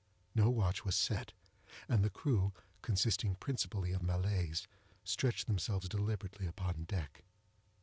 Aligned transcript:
No 0.33 0.49
watch 0.49 0.83
was 0.83 0.95
set, 0.95 1.31
and 1.87 2.03
the 2.03 2.09
crew, 2.09 2.53
consisting 2.81 3.35
principally 3.35 3.91
of 3.91 4.01
Malays, 4.01 4.67
stretched 5.03 5.45
themselves 5.45 5.87
deliberately 5.87 6.47
upon 6.47 6.85
deck. 6.85 7.23